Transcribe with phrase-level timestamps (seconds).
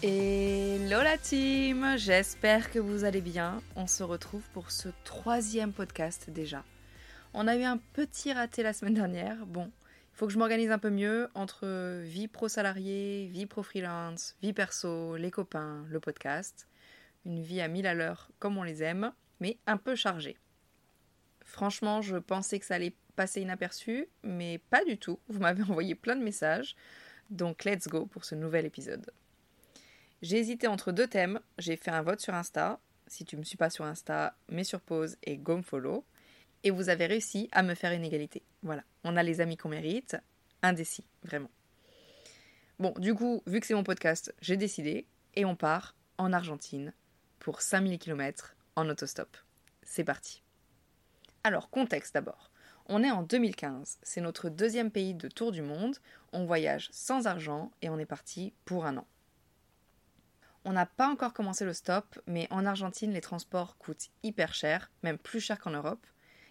[0.00, 3.60] Hello la team, j'espère que vous allez bien.
[3.74, 6.64] On se retrouve pour ce troisième podcast déjà.
[7.34, 9.44] On a eu un petit raté la semaine dernière.
[9.44, 9.72] Bon,
[10.12, 14.36] il faut que je m'organise un peu mieux entre vie pro salarié, vie pro freelance,
[14.40, 16.68] vie perso, les copains, le podcast.
[17.26, 20.36] Une vie à mille à l'heure comme on les aime, mais un peu chargée.
[21.44, 25.18] Franchement, je pensais que ça allait passer inaperçu, mais pas du tout.
[25.26, 26.76] Vous m'avez envoyé plein de messages.
[27.30, 29.10] Donc let's go pour ce nouvel épisode.
[30.20, 31.40] J'ai hésité entre deux thèmes.
[31.58, 32.80] J'ai fait un vote sur Insta.
[33.06, 36.04] Si tu ne me suis pas sur Insta, mets sur pause et go me follow.
[36.64, 38.42] Et vous avez réussi à me faire une égalité.
[38.62, 40.16] Voilà, on a les amis qu'on mérite.
[40.62, 41.50] Indécis, vraiment.
[42.80, 46.92] Bon, du coup, vu que c'est mon podcast, j'ai décidé et on part en Argentine
[47.38, 49.36] pour 5000 km en autostop.
[49.82, 50.42] C'est parti.
[51.44, 52.50] Alors, contexte d'abord.
[52.86, 55.96] On est en 2015, c'est notre deuxième pays de tour du monde,
[56.32, 59.06] on voyage sans argent et on est parti pour un an.
[60.68, 64.90] On n'a pas encore commencé le stop, mais en Argentine, les transports coûtent hyper cher,
[65.02, 66.06] même plus cher qu'en Europe,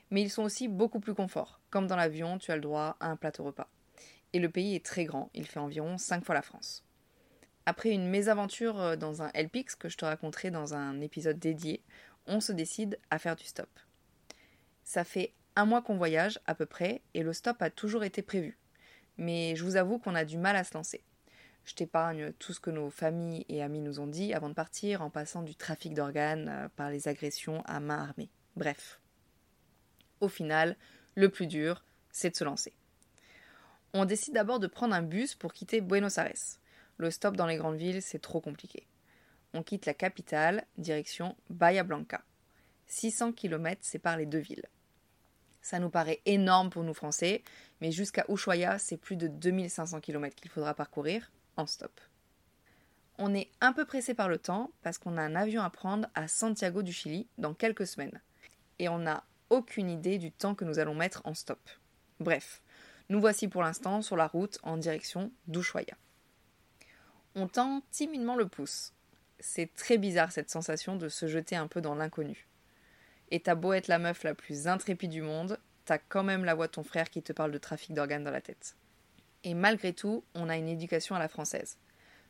[0.10, 1.62] mais ils sont aussi beaucoup plus confort.
[1.70, 3.70] Comme dans l'avion, tu as le droit à un plateau repas.
[4.34, 6.84] Et le pays est très grand, il fait environ 5 fois la France.
[7.68, 11.84] Après une mésaventure euh, dans un LPX que je te raconterai dans un épisode dédié,
[12.26, 13.70] on se décide à faire du stop.
[14.84, 18.24] Ça fait un mois qu'on voyage à peu près et le stop a toujours été
[18.24, 18.58] prévu.
[19.18, 21.04] Mais je vous avoue qu'on a du mal à se lancer.
[21.68, 25.02] Je t'épargne tout ce que nos familles et amis nous ont dit avant de partir,
[25.02, 28.30] en passant du trafic d'organes euh, par les agressions à main armée.
[28.56, 29.02] Bref.
[30.22, 30.78] Au final,
[31.16, 32.74] le plus dur, c'est de se lancer.
[33.94, 36.58] On décide d'abord de prendre un bus pour quitter Buenos Aires.
[36.96, 38.88] Le stop dans les grandes villes, c'est trop compliqué.
[39.54, 42.24] On quitte la capitale, direction Bahia Blanca.
[42.86, 44.66] 600 km séparent les deux villes.
[45.62, 47.44] Ça nous paraît énorme pour nous Français,
[47.82, 51.30] mais jusqu'à Ushuaia, c'est plus de 2500 km qu'il faudra parcourir,
[51.66, 52.00] stop.
[53.18, 56.08] On est un peu pressé par le temps parce qu'on a un avion à prendre
[56.14, 58.22] à Santiago du Chili dans quelques semaines.
[58.78, 61.60] Et on n'a aucune idée du temps que nous allons mettre en stop.
[62.20, 62.62] Bref,
[63.10, 65.96] nous voici pour l'instant sur la route en direction d'Ushuaia.
[67.36, 68.94] On tend timidement le pouce.
[69.40, 72.48] C'est très bizarre cette sensation de se jeter un peu dans l'inconnu.
[73.30, 76.56] Et t'as beau être la meuf la plus intrépide du monde, t'as quand même la
[76.56, 78.76] voix de ton frère qui te parle de trafic d'organes dans la tête.
[79.48, 81.78] Et malgré tout, on a une éducation à la française.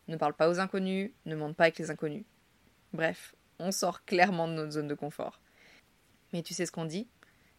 [0.08, 2.26] Ne parle pas aux inconnus, ne monte pas avec les inconnus.
[2.94, 5.42] Bref, on sort clairement de notre zone de confort.
[6.32, 7.08] Mais tu sais ce qu'on dit?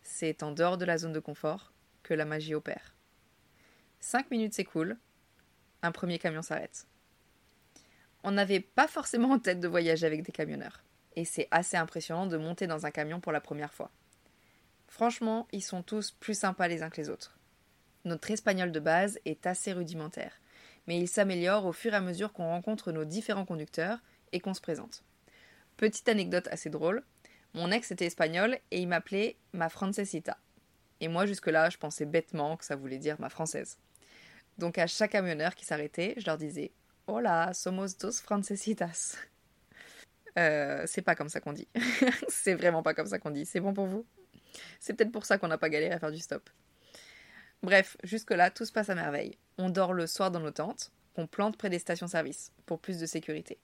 [0.00, 1.72] C'est en dehors de la zone de confort
[2.04, 2.94] que la magie opère.
[3.98, 4.96] Cinq minutes s'écoulent,
[5.82, 6.86] un premier camion s'arrête.
[8.22, 10.84] On n'avait pas forcément en tête de voyager avec des camionneurs,
[11.16, 13.90] et c'est assez impressionnant de monter dans un camion pour la première fois.
[14.86, 17.37] Franchement, ils sont tous plus sympas les uns que les autres.
[18.04, 20.40] Notre espagnol de base est assez rudimentaire,
[20.86, 23.98] mais il s'améliore au fur et à mesure qu'on rencontre nos différents conducteurs
[24.32, 25.04] et qu'on se présente.
[25.76, 27.02] Petite anecdote assez drôle,
[27.54, 30.38] mon ex était espagnol et il m'appelait ma francesita.
[31.00, 33.78] Et moi jusque-là, je pensais bêtement que ça voulait dire ma française.
[34.58, 36.72] Donc à chaque camionneur qui s'arrêtait, je leur disais
[37.06, 39.16] Hola, somos dos francesitas.
[40.36, 41.66] Euh, c'est pas comme ça qu'on dit.
[42.28, 43.44] c'est vraiment pas comme ça qu'on dit.
[43.44, 44.06] C'est bon pour vous?
[44.78, 46.48] C'est peut-être pour ça qu'on n'a pas galéré à faire du stop.
[47.62, 49.36] Bref, jusque-là, tout se passe à merveille.
[49.58, 53.06] On dort le soir dans nos tentes, qu'on plante près des stations-service, pour plus de
[53.06, 53.58] sécurité.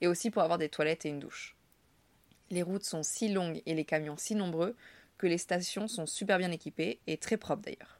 [0.00, 1.56] Et aussi pour avoir des toilettes et une douche.
[2.50, 4.76] Les routes sont si longues et les camions si nombreux
[5.18, 7.98] que les stations sont super bien équipées et très propres d'ailleurs.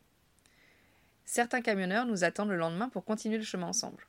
[1.25, 4.07] Certains camionneurs nous attendent le lendemain pour continuer le chemin ensemble.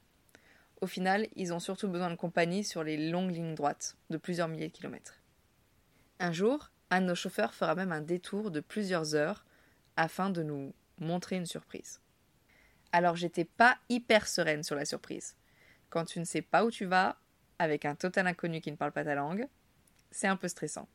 [0.82, 4.48] Au final, ils ont surtout besoin de compagnie sur les longues lignes droites, de plusieurs
[4.48, 5.16] milliers de kilomètres.
[6.20, 9.46] Un jour, un de nos chauffeurs fera même un détour de plusieurs heures
[9.96, 12.02] afin de nous montrer une surprise.
[12.92, 15.36] Alors j'étais pas hyper sereine sur la surprise.
[15.90, 17.18] Quand tu ne sais pas où tu vas,
[17.60, 19.48] avec un total inconnu qui ne parle pas ta langue,
[20.12, 20.88] c'est un peu stressant.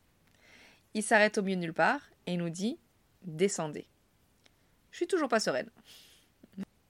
[0.94, 2.78] Il s'arrête au milieu de nulle part et nous dit
[3.22, 3.87] Descendez.
[4.90, 5.70] Je suis toujours pas sereine.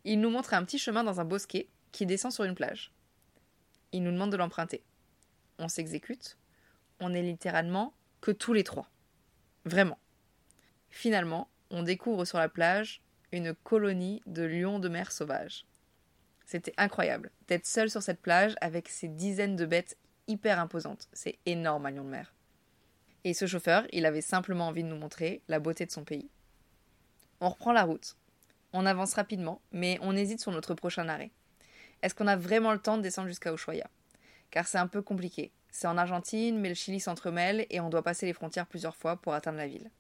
[0.05, 2.93] Il nous montre un petit chemin dans un bosquet qui descend sur une plage.
[3.93, 4.83] Il nous demande de l'emprunter.
[5.59, 6.39] On s'exécute.
[7.01, 8.91] On est littéralement que tous les trois.
[9.65, 9.99] Vraiment.
[10.91, 13.01] Finalement, on découvre sur la plage
[13.33, 15.65] une colonie de lions de mer sauvages.
[16.45, 19.97] C'était incroyable d'être seul sur cette plage avec ces dizaines de bêtes
[20.29, 21.09] hyper imposantes.
[21.15, 22.35] C'est énorme un lion de mer.
[23.25, 26.29] Et ce chauffeur, il avait simplement envie de nous montrer la beauté de son pays.
[27.41, 28.17] On reprend la route.
[28.75, 31.31] On avance rapidement, mais on hésite sur notre prochain arrêt.
[32.03, 33.89] Est-ce qu'on a vraiment le temps de descendre jusqu'à Ushuaia
[34.51, 35.53] Car c'est un peu compliqué.
[35.71, 39.17] C'est en Argentine, mais le Chili s'entremêle et on doit passer les frontières plusieurs fois
[39.17, 39.91] pour atteindre la ville.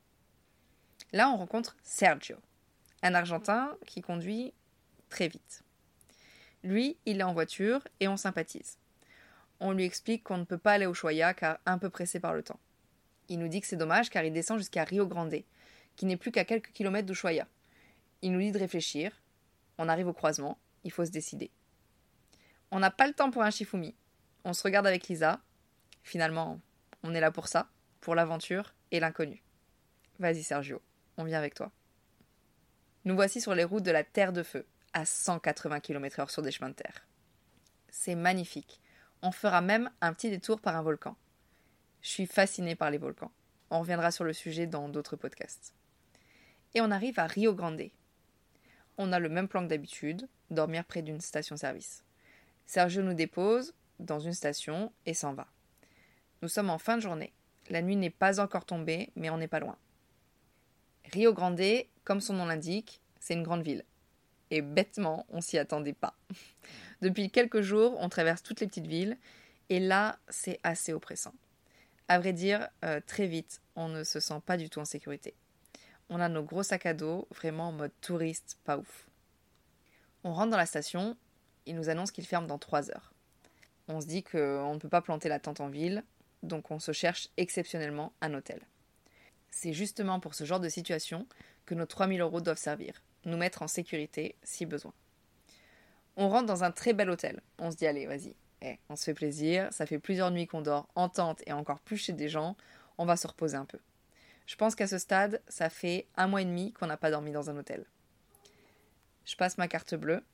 [1.12, 2.36] Là, on rencontre Sergio,
[3.02, 4.54] un Argentin qui conduit
[5.10, 5.62] très vite.
[6.64, 8.78] Lui, il est en voiture et on sympathise.
[9.60, 12.34] On lui explique qu'on ne peut pas aller au Choya car un peu pressé par
[12.34, 12.60] le temps.
[13.28, 15.42] Il nous dit que c'est dommage car il descend jusqu'à Rio Grande,
[15.96, 17.46] qui n'est plus qu'à quelques kilomètres d'Ushuaia.
[18.22, 19.12] Il nous dit de réfléchir.
[19.78, 21.50] On arrive au croisement, il faut se décider.
[22.70, 23.94] On n'a pas le temps pour un Shifumi.
[24.44, 25.40] On se regarde avec Lisa.
[26.02, 26.60] Finalement,
[27.02, 27.68] on est là pour ça,
[28.00, 29.42] pour l'aventure et l'inconnu.
[30.18, 30.80] Vas-y Sergio,
[31.16, 31.70] on vient avec toi.
[33.04, 36.52] Nous voici sur les routes de la Terre de Feu, à 180 km/h sur des
[36.52, 37.06] chemins de terre.
[37.88, 38.80] C'est magnifique.
[39.22, 41.16] On fera même un petit détour par un volcan.
[42.00, 43.30] Je suis fascinée par les volcans.
[43.70, 45.74] On reviendra sur le sujet dans d'autres podcasts.
[46.74, 47.90] Et on arrive à Rio Grande.
[48.98, 52.04] On a le même plan que d'habitude, dormir près d'une station-service.
[52.66, 55.46] Sergio nous dépose dans une station et s'en va.
[56.42, 57.32] Nous sommes en fin de journée.
[57.70, 59.78] La nuit n'est pas encore tombée, mais on n'est pas loin.
[61.12, 61.60] Rio Grande,
[62.04, 63.84] comme son nom l'indique, c'est une grande ville.
[64.50, 66.14] Et bêtement, on s'y attendait pas.
[67.02, 69.18] Depuis quelques jours, on traverse toutes les petites villes,
[69.68, 71.34] et là, c'est assez oppressant.
[72.08, 75.34] À vrai dire, euh, très vite, on ne se sent pas du tout en sécurité.
[76.08, 79.08] On a nos gros sacs à dos, vraiment en mode touriste, pas ouf.
[80.24, 81.16] On rentre dans la station,
[81.66, 83.12] il nous annonce qu'il ferme dans 3 heures.
[83.88, 86.04] On se dit qu'on ne peut pas planter la tente en ville,
[86.42, 88.60] donc on se cherche exceptionnellement un hôtel.
[89.52, 91.28] C'est justement pour ce genre de situation
[91.66, 94.94] que nos 3000 euros doivent servir, nous mettre en sécurité si besoin.
[96.16, 97.40] On rentre dans un très bel hôtel.
[97.58, 100.62] On se dit allez, vas-y, eh, on se fait plaisir, ça fait plusieurs nuits qu'on
[100.62, 102.56] dort en tente et encore plus chez des gens,
[102.98, 103.78] on va se reposer un peu.
[104.46, 107.30] Je pense qu'à ce stade, ça fait un mois et demi qu'on n'a pas dormi
[107.30, 107.84] dans un hôtel.
[109.24, 110.24] Je passe ma carte bleue,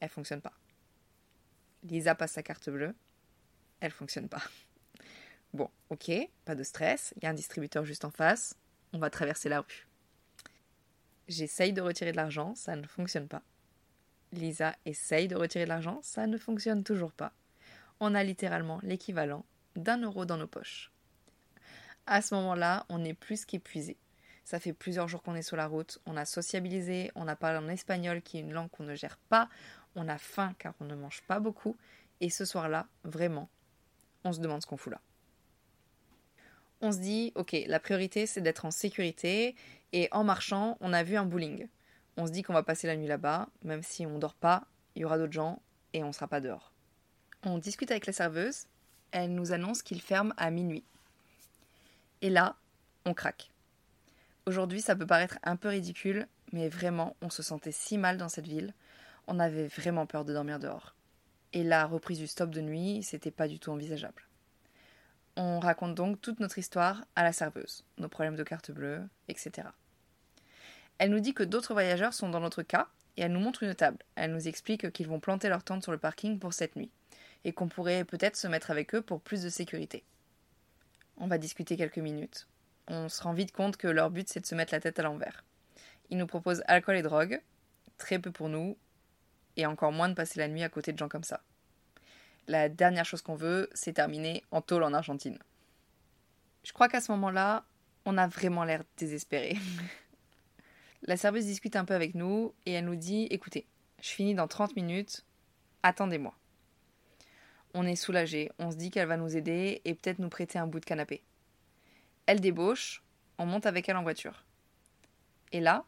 [0.00, 0.54] elle fonctionne pas.
[1.84, 2.94] Lisa passe sa carte bleue,
[3.80, 4.42] elle fonctionne pas.
[5.54, 6.10] Bon, ok,
[6.46, 8.56] pas de stress, il y a un distributeur juste en face,
[8.94, 9.86] on va traverser la rue.
[11.28, 13.42] J'essaye de retirer de l'argent, ça ne fonctionne pas.
[14.32, 17.32] Lisa essaye de retirer de l'argent, ça ne fonctionne toujours pas.
[18.00, 19.44] On a littéralement l'équivalent
[19.76, 20.90] d'un euro dans nos poches.
[22.06, 23.98] À ce moment-là, on est plus qu'épuisé.
[24.44, 27.58] Ça fait plusieurs jours qu'on est sur la route, on a sociabilisé, on a parlé
[27.58, 29.50] en espagnol qui est une langue qu'on ne gère pas,
[29.96, 31.76] on a faim car on ne mange pas beaucoup,
[32.20, 33.50] et ce soir-là, vraiment,
[34.24, 35.00] on se demande ce qu'on fout là.
[36.82, 39.54] On se dit, ok, la priorité c'est d'être en sécurité,
[39.92, 41.68] et en marchant, on a vu un bowling.
[42.16, 44.64] On se dit qu'on va passer la nuit là-bas, même si on dort pas,
[44.96, 45.62] il y aura d'autres gens,
[45.92, 46.72] et on sera pas dehors.
[47.44, 48.66] On discute avec la serveuse,
[49.12, 50.84] elle nous annonce qu'il ferme à minuit.
[52.20, 52.56] Et là,
[53.04, 53.50] on craque.
[54.46, 58.28] Aujourd'hui, ça peut paraître un peu ridicule, mais vraiment, on se sentait si mal dans
[58.28, 58.74] cette ville,
[59.28, 60.96] on avait vraiment peur de dormir dehors.
[61.52, 64.26] Et la reprise du stop de nuit, c'était pas du tout envisageable.
[65.36, 69.68] On raconte donc toute notre histoire à la serveuse, nos problèmes de carte bleue, etc.
[70.98, 73.74] Elle nous dit que d'autres voyageurs sont dans notre cas et elle nous montre une
[73.74, 73.98] table.
[74.14, 76.90] Elle nous explique qu'ils vont planter leur tente sur le parking pour cette nuit
[77.44, 80.04] et qu'on pourrait peut-être se mettre avec eux pour plus de sécurité.
[81.16, 82.46] On va discuter quelques minutes.
[82.88, 85.02] On se rend vite compte que leur but c'est de se mettre la tête à
[85.02, 85.44] l'envers.
[86.10, 87.40] Ils nous proposent alcool et drogue,
[87.96, 88.76] très peu pour nous,
[89.56, 91.42] et encore moins de passer la nuit à côté de gens comme ça.
[92.48, 95.38] La dernière chose qu'on veut, c'est terminer en tôle en Argentine.
[96.64, 97.64] Je crois qu'à ce moment-là,
[98.04, 99.56] on a vraiment l'air désespéré.
[101.02, 103.66] La serveuse discute un peu avec nous et elle nous dit Écoutez,
[104.00, 105.24] je finis dans 30 minutes,
[105.82, 106.34] attendez-moi.
[107.74, 110.66] On est soulagé, on se dit qu'elle va nous aider et peut-être nous prêter un
[110.66, 111.22] bout de canapé.
[112.26, 113.02] Elle débauche,
[113.38, 114.44] on monte avec elle en voiture.
[115.50, 115.84] Et là,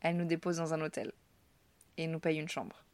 [0.00, 1.12] elle nous dépose dans un hôtel
[1.96, 2.85] et nous paye une chambre.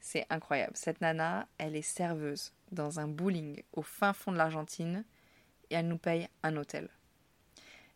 [0.00, 0.72] C'est incroyable.
[0.74, 5.04] Cette nana, elle est serveuse dans un bowling au fin fond de l'Argentine
[5.70, 6.88] et elle nous paye un hôtel.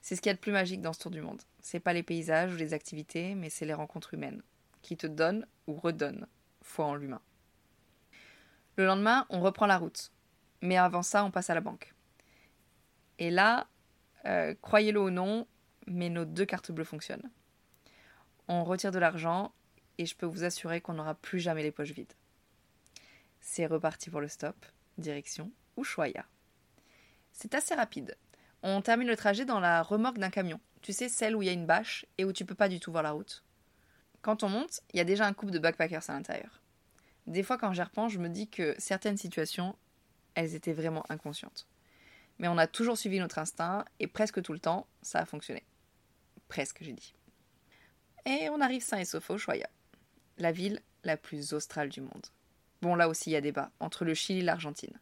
[0.01, 1.41] C'est ce qu'il y a de plus magique dans ce tour du monde.
[1.61, 4.43] C'est pas les paysages ou les activités, mais c'est les rencontres humaines
[4.83, 6.27] qui te donnent ou redonnent
[6.61, 7.23] foi en l'humain.
[8.77, 10.13] Le lendemain, on reprend la route.
[10.61, 11.95] Mais avant ça, on passe à la banque.
[13.19, 13.67] Et là,
[14.27, 15.47] euh, croyez-le ou non,
[15.87, 17.31] mais nos deux cartes bleues fonctionnent.
[18.49, 19.53] On retire de l'argent
[19.99, 22.13] et je peux vous assurer qu'on n'aura plus jamais les poches vides.
[23.41, 24.57] C'est reparti pour le stop,
[24.99, 26.25] direction Ushuaia.
[27.33, 28.17] C'est assez rapide.
[28.63, 30.61] On termine le trajet dans la remorque d'un camion.
[30.81, 32.81] Tu sais, celle où il y a une bâche et où tu peux pas du
[32.81, 33.45] tout voir la route.
[34.23, 36.63] Quand on monte, il y a déjà un couple de backpackers à l'intérieur.
[37.27, 39.77] Des fois, quand j'y repense, je me dis que certaines situations,
[40.35, 41.67] elles étaient vraiment inconscientes.
[42.39, 45.63] Mais on a toujours suivi notre instinct et presque tout le temps, ça a fonctionné.
[46.49, 47.15] Presque, j'ai dit.
[48.27, 49.69] Et on arrive sain et sauf au Ushuaia,
[50.39, 52.27] la ville la plus australe du monde.
[52.83, 54.99] Bon, là aussi, il y a débat entre le Chili et l'Argentine.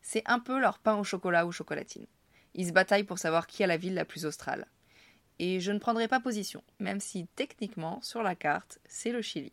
[0.00, 2.06] C'est un peu leur pain au chocolat ou chocolatine.
[2.54, 4.66] Ils se bataillent pour savoir qui a la ville la plus australe.
[5.38, 9.52] Et je ne prendrai pas position, même si techniquement, sur la carte, c'est le Chili.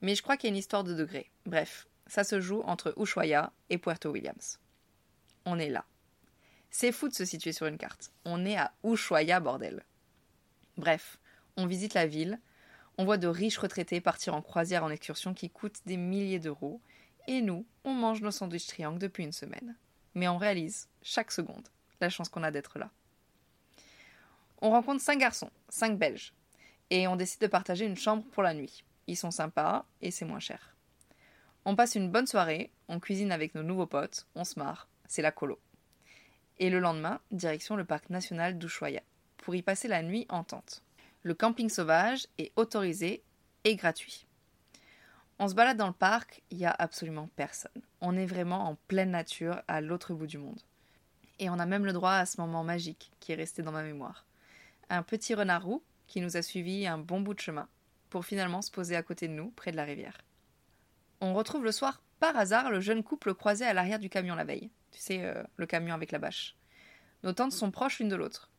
[0.00, 1.30] Mais je crois qu'il y a une histoire de degrés.
[1.46, 4.58] Bref, Ça se joue entre Ushuaia et Puerto Williams.
[5.44, 5.84] On est là.
[6.70, 8.12] C'est fou de se situer sur une carte.
[8.24, 9.84] On est à Ushuaia, bordel.
[10.78, 11.18] Bref,
[11.56, 12.38] on visite la ville,
[12.98, 16.80] on voit de riches retraités partir en croisière en excursion qui coûtent des milliers d'euros,
[17.28, 19.76] et nous, on mange nos sandwichs triangles depuis une semaine.
[20.14, 21.68] Mais on réalise, chaque seconde,
[22.00, 22.90] la chance qu'on a d'être là.
[24.60, 26.32] On rencontre cinq garçons, cinq Belges,
[26.90, 28.82] et on décide de partager une chambre pour la nuit.
[29.06, 30.74] Ils sont sympas et c'est moins cher.
[31.64, 35.22] On passe une bonne soirée, on cuisine avec nos nouveaux potes, on se marre, c'est
[35.22, 35.60] la colo.
[36.58, 39.02] Et le lendemain, direction le parc national d'Ushuaia,
[39.36, 40.82] pour y passer la nuit en tente.
[41.22, 43.22] Le camping sauvage est autorisé
[43.64, 44.26] et gratuit.
[45.40, 47.82] On se balade dans le parc, il n'y a absolument personne.
[48.00, 50.60] On est vraiment en pleine nature à l'autre bout du monde.
[51.38, 53.82] Et on a même le droit à ce moment magique qui est resté dans ma
[53.82, 54.26] mémoire.
[54.90, 57.68] Un petit renard roux qui nous a suivis un bon bout de chemin
[58.10, 60.18] pour finalement se poser à côté de nous, près de la rivière.
[61.20, 64.44] On retrouve le soir, par hasard, le jeune couple croisé à l'arrière du camion la
[64.44, 64.70] veille.
[64.92, 66.56] Tu sais, euh, le camion avec la bâche.
[67.22, 68.50] Nos tentes sont proches l'une de l'autre.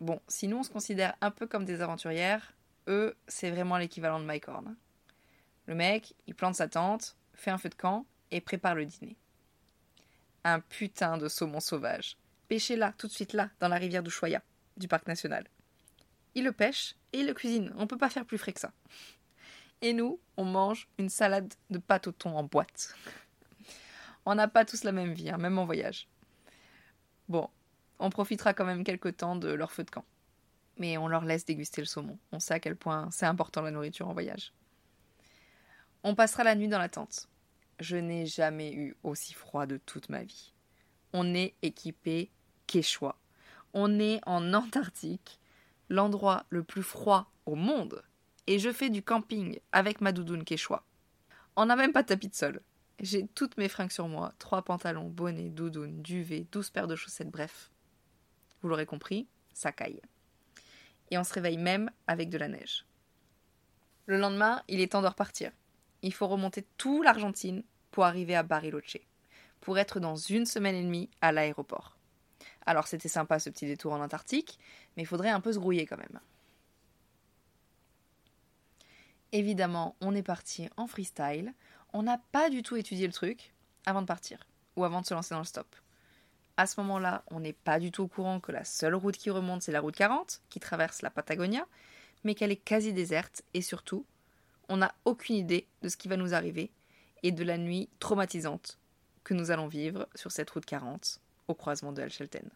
[0.00, 2.52] Bon, si nous on se considère un peu comme des aventurières,
[2.86, 4.76] eux, c'est vraiment l'équivalent de Mike Horn.
[5.66, 9.16] Le mec, il plante sa tente, fait un feu de camp et prépare le dîner.
[10.44, 12.16] Un putain de saumon sauvage.
[12.48, 14.42] Pêché là, tout de suite là, dans la rivière d'Ushuaia,
[14.76, 15.44] du parc national.
[16.34, 17.72] Il le pêche et il le cuisine.
[17.76, 18.72] On peut pas faire plus frais que ça.
[19.82, 22.94] Et nous, on mange une salade de pâte au thon en boîte.
[24.24, 26.08] On n'a pas tous la même vie, hein, même en voyage.
[27.28, 27.50] Bon,
[27.98, 30.04] on profitera quand même quelque temps de leur feu de camp.
[30.76, 32.18] Mais on leur laisse déguster le saumon.
[32.32, 34.52] On sait à quel point c'est important la nourriture en voyage.
[36.04, 37.28] On passera la nuit dans la tente.
[37.80, 40.52] Je n'ai jamais eu aussi froid de toute ma vie.
[41.12, 42.30] On est équipé
[42.66, 43.16] Quechua.
[43.74, 45.40] On est en Antarctique,
[45.88, 48.02] l'endroit le plus froid au monde.
[48.46, 50.84] Et je fais du camping avec ma doudoune Quechua.
[51.56, 52.60] On n'a même pas de tapis de sol.
[53.00, 57.30] J'ai toutes mes fringues sur moi, trois pantalons, bonnets, doudoune, duvet, douze paires de chaussettes,
[57.30, 57.70] bref.
[58.62, 60.00] Vous l'aurez compris, ça caille.
[61.10, 62.84] Et on se réveille même avec de la neige.
[64.06, 65.52] Le lendemain, il est temps de repartir.
[66.02, 68.98] Il faut remonter tout l'Argentine pour arriver à Bariloche,
[69.60, 71.96] pour être dans une semaine et demie à l'aéroport.
[72.66, 74.58] Alors c'était sympa ce petit détour en Antarctique,
[74.96, 76.20] mais il faudrait un peu se grouiller quand même.
[79.32, 81.52] Évidemment, on est parti en freestyle.
[81.92, 83.52] On n'a pas du tout étudié le truc
[83.84, 84.46] avant de partir,
[84.76, 85.66] ou avant de se lancer dans le stop.
[86.58, 89.30] À ce moment-là, on n'est pas du tout au courant que la seule route qui
[89.30, 91.64] remonte, c'est la route 40, qui traverse la Patagonia,
[92.24, 94.04] mais qu'elle est quasi déserte, et surtout,
[94.68, 96.72] on n'a aucune idée de ce qui va nous arriver,
[97.22, 98.76] et de la nuit traumatisante
[99.22, 102.50] que nous allons vivre sur cette route 40, au croisement de El Chelten.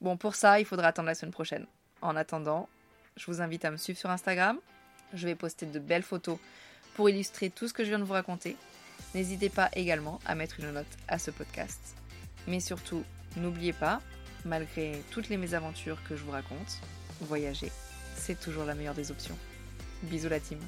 [0.00, 1.66] Bon, pour ça, il faudra attendre la semaine prochaine.
[2.00, 2.70] En attendant,
[3.18, 4.58] je vous invite à me suivre sur Instagram.
[5.12, 6.38] Je vais poster de belles photos
[6.94, 8.56] pour illustrer tout ce que je viens de vous raconter.
[9.14, 11.96] N'hésitez pas également à mettre une note à ce podcast.
[12.46, 13.04] Mais surtout,
[13.36, 14.00] n'oubliez pas,
[14.44, 16.80] malgré toutes les mésaventures que je vous raconte,
[17.20, 17.72] voyager,
[18.16, 19.36] c'est toujours la meilleure des options.
[20.02, 20.58] Bisous la team